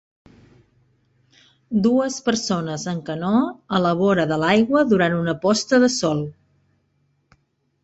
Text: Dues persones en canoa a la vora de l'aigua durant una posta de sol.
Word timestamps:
Dues 1.87 2.17
persones 2.29 2.87
en 2.95 3.03
canoa 3.11 3.43
a 3.79 3.83
la 3.85 3.93
vora 4.01 4.27
de 4.33 4.41
l'aigua 4.47 4.85
durant 4.95 5.21
una 5.21 5.39
posta 5.47 5.83
de 5.87 5.93
sol. 6.01 6.27